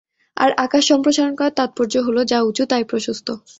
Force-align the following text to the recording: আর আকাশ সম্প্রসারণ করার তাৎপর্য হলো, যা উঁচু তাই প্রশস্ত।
আর 0.37 0.49
আকাশ 0.57 0.83
সম্প্রসারণ 0.87 1.33
করার 1.35 1.57
তাৎপর্য 1.59 1.93
হলো, 2.07 2.21
যা 2.25 2.37
উঁচু 2.41 2.63
তাই 2.65 2.83
প্রশস্ত। 2.83 3.27